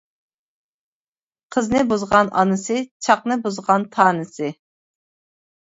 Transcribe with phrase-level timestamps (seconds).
[1.57, 4.51] قىزنى بۇزغان ئانىسى، چاقنى بۇزغان تانىسى.